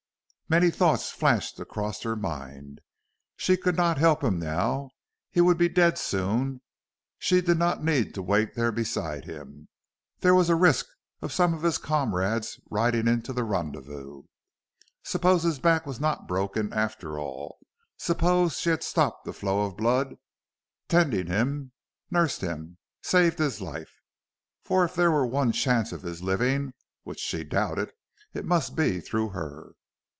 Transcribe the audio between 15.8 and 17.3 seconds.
was not broken after